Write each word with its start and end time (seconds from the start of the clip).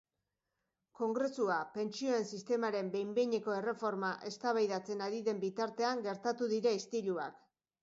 Kongresua 0.99 1.57
pentsioen 1.75 2.25
sistemaren 2.37 2.89
behin-behineko 2.97 3.55
erreforma 3.59 4.11
eztabaidatzen 4.33 5.07
ari 5.11 5.23
den 5.31 5.45
bitartean 5.47 6.05
gertatu 6.11 6.51
dira 6.57 6.77
istiluak. 6.83 7.41